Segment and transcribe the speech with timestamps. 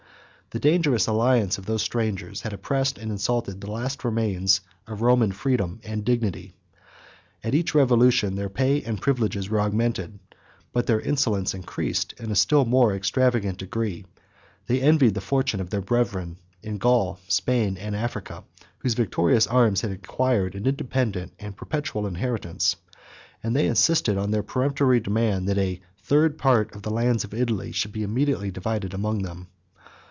[0.53, 5.31] The dangerous alliance of these strangers had oppressed and insulted the last remains of Roman
[5.31, 6.55] freedom and dignity.
[7.41, 10.19] At each revolution, their pay and privileges were augmented;
[10.73, 14.05] but their insolence increased in a still more extravagant degree;
[14.67, 18.43] they envied the fortune of their brethren in Gaul, Spain, and Africa,
[18.79, 22.75] whose victorious arms had acquired an independent and perpetual inheritance;
[23.41, 27.33] and they insisted on their peremptory demand, that a third part of the lands of
[27.33, 29.47] Italy should be immediately divided among them.